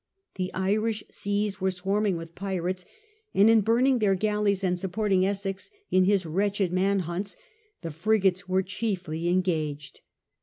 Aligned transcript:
The 0.33 0.51
Irish 0.55 1.03
seas 1.11 1.61
were 1.61 1.69
swarming 1.69 2.17
with 2.17 2.33
pirates, 2.33 2.85
and 3.35 3.51
in 3.51 3.61
burning 3.61 3.99
their 3.99 4.15
galleys 4.15 4.63
and 4.63 4.79
supporting 4.79 5.23
Essex 5.23 5.69
in 5.91 6.05
his 6.05 6.25
wretched 6.25 6.73
man 6.73 7.01
hunts, 7.01 7.37
the 7.83 7.91
frigates 7.91 8.49
were 8.49 8.63
chiefly 8.63 9.27
engaged. 9.27 10.01